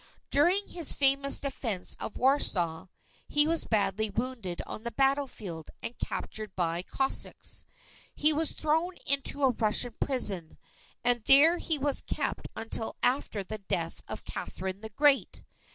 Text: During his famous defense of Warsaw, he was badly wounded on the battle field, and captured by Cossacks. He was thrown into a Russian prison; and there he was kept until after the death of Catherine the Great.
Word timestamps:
During 0.31 0.65
his 0.67 0.95
famous 0.95 1.39
defense 1.39 1.95
of 1.99 2.17
Warsaw, 2.17 2.87
he 3.27 3.47
was 3.47 3.65
badly 3.65 4.09
wounded 4.09 4.59
on 4.65 4.81
the 4.81 4.89
battle 4.91 5.27
field, 5.27 5.69
and 5.83 5.95
captured 5.99 6.55
by 6.55 6.81
Cossacks. 6.81 7.65
He 8.15 8.33
was 8.33 8.53
thrown 8.53 8.95
into 9.05 9.43
a 9.43 9.49
Russian 9.51 9.93
prison; 9.99 10.57
and 11.03 11.23
there 11.25 11.59
he 11.59 11.77
was 11.77 12.01
kept 12.01 12.47
until 12.55 12.95
after 13.03 13.43
the 13.43 13.59
death 13.59 14.01
of 14.07 14.23
Catherine 14.23 14.81
the 14.81 14.89
Great. 14.89 15.43